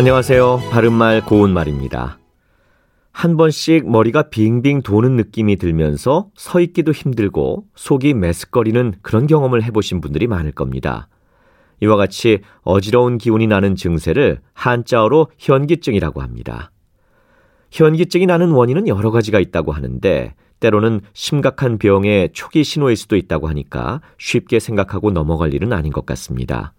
안녕하세요. 0.00 0.62
바른말 0.70 1.26
고운말입니다. 1.26 2.18
한 3.12 3.36
번씩 3.36 3.90
머리가 3.90 4.30
빙빙 4.30 4.80
도는 4.80 5.14
느낌이 5.16 5.56
들면서 5.56 6.30
서 6.34 6.60
있기도 6.60 6.90
힘들고 6.90 7.66
속이 7.74 8.14
메스꺼리는 8.14 8.94
그런 9.02 9.26
경험을 9.26 9.62
해보신 9.62 10.00
분들이 10.00 10.26
많을 10.26 10.52
겁니다. 10.52 11.08
이와 11.82 11.96
같이 11.96 12.40
어지러운 12.62 13.18
기운이 13.18 13.46
나는 13.46 13.76
증세를 13.76 14.40
한자어로 14.54 15.32
현기증이라고 15.36 16.22
합니다. 16.22 16.72
현기증이 17.70 18.24
나는 18.24 18.52
원인은 18.52 18.88
여러 18.88 19.10
가지가 19.10 19.38
있다고 19.38 19.72
하는데 19.72 20.34
때로는 20.60 21.02
심각한 21.12 21.76
병의 21.76 22.30
초기 22.32 22.64
신호일 22.64 22.96
수도 22.96 23.16
있다고 23.16 23.50
하니까 23.50 24.00
쉽게 24.16 24.60
생각하고 24.60 25.10
넘어갈 25.10 25.52
일은 25.52 25.74
아닌 25.74 25.92
것 25.92 26.06
같습니다. 26.06 26.72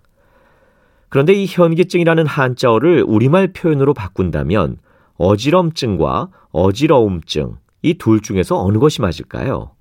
그런데 1.12 1.34
이 1.34 1.46
현기증이라는 1.46 2.26
한자어를 2.26 3.04
우리말 3.06 3.52
표현으로 3.52 3.94
바꾼다면 3.94 4.78
어지럼증과 5.18 6.30
어지러움증 6.52 7.58
이 7.82 7.96
둘 7.96 8.22
중에서 8.22 8.64
어느 8.64 8.78
것이 8.78 9.02
맞을까요? 9.02 9.72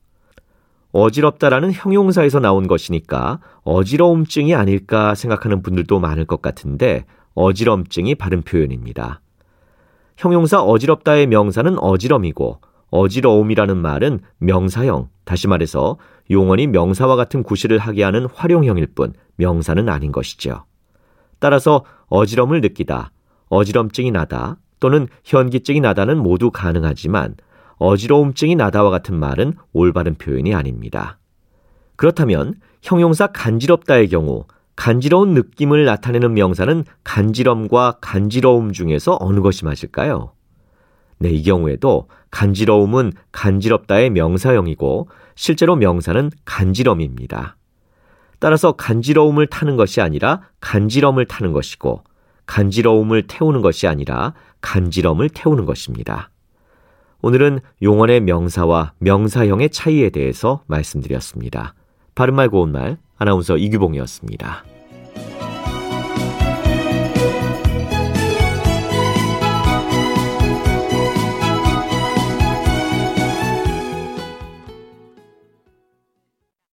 어지럽다라는 0.91 1.73
형용사에서 1.73 2.41
나온 2.41 2.67
것이니까 2.67 3.39
어지러움증이 3.63 4.57
아닐까 4.57 5.15
생각하는 5.15 5.63
분들도 5.63 6.01
많을 6.01 6.25
것 6.25 6.43
같은데 6.43 7.05
어지럼증이 7.35 8.17
바른 8.17 8.43
표현입니다. 8.43 9.21
형용사 10.17 10.61
어지럽다의 10.61 11.29
명사는 11.29 11.79
어지럼이고 11.79 12.61
어지러움이라는 12.91 13.77
말은 13.77 14.19
명사형, 14.39 15.11
다시 15.25 15.47
말해서 15.47 15.97
용언이 16.29 16.67
명사와 16.67 17.15
같은 17.15 17.45
구실을 17.45 17.79
하게 17.79 18.03
하는 18.03 18.27
활용형일 18.35 18.89
뿐 18.97 19.13
명사는 19.37 19.89
아닌 19.89 20.11
것이죠. 20.11 20.65
따라서 21.41 21.85
어지럼을 22.07 22.61
느끼다, 22.61 23.11
어지럼증이 23.49 24.13
나다 24.13 24.59
또는 24.79 25.09
현기증이 25.25 25.81
나다는 25.81 26.19
모두 26.19 26.51
가능하지만 26.51 27.35
어지러움증이 27.79 28.57
나다와 28.57 28.91
같은 28.91 29.19
말은 29.19 29.55
올바른 29.73 30.15
표현이 30.15 30.55
아닙니다. 30.55 31.19
그렇다면 31.97 32.55
형용사 32.83 33.29
간지럽다의 33.29 34.09
경우 34.09 34.45
간지러운 34.77 35.35
느낌을 35.35 35.85
나타내는 35.85 36.33
명사는 36.35 36.85
간지럼과 37.05 37.99
간지러움 38.01 38.73
중에서 38.73 39.19
어느 39.21 39.41
것이 39.41 39.65
맞을까요? 39.65 40.33
네, 41.19 41.29
이 41.31 41.43
경우에도 41.43 42.09
간지러움은 42.31 43.13
간지럽다의 43.33 44.09
명사형이고 44.11 45.09
실제로 45.35 45.77
명사는 45.77 46.31
간지럼입니다. 46.47 47.57
따라서 48.41 48.73
간지러움을 48.73 49.47
타는 49.47 49.77
것이 49.77 50.01
아니라 50.01 50.41
간지럼을 50.61 51.27
타는 51.27 51.53
것이고 51.53 52.03
간지러움을 52.47 53.29
태우는 53.29 53.61
것이 53.61 53.87
아니라 53.87 54.35
간지럼을 54.61 55.29
태우는 55.29 55.67
것입니다. 55.67 56.31
오늘은 57.23 57.61
용언의 57.83 58.23
명사와 58.23 58.95
명사형의 58.99 59.71
차이에 59.71 60.11
대해서 60.11 60.65
말씀드렸습니다. 60.67 61.75
바른말 62.15 62.49
고운말 62.49 62.97
아나운서 63.19 63.57
이규봉이었습니다. 63.57 64.65